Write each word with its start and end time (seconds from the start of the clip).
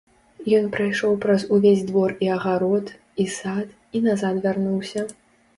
Ён 0.59 0.63
прайшоў 0.75 1.11
праз 1.25 1.41
увесь 1.57 1.83
двор 1.91 2.15
і 2.27 2.31
агарод, 2.37 2.87
і 3.25 3.27
сад 3.37 3.67
і 4.01 4.03
назад 4.09 4.35
вярнуўся. 4.49 5.07